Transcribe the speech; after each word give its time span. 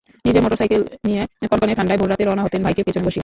নিজের 0.25 0.41
মোটরসাইকেল 0.43 0.81
নিয়ে 1.07 1.21
কনকনে 1.51 1.73
ঠান্ডায় 1.75 1.99
ভোররাতে 1.99 2.23
রওনা 2.23 2.43
হতেন 2.43 2.61
ভাইকে 2.63 2.81
পেছনে 2.83 3.05
বসিয়ে। 3.05 3.19